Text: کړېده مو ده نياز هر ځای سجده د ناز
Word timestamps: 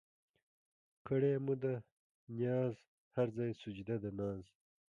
کړېده 1.07 1.41
مو 1.45 1.53
ده 1.63 1.73
نياز 2.37 2.75
هر 3.15 3.27
ځای 3.37 3.51
سجده 3.61 3.95
د 4.03 4.05
ناز 4.17 4.43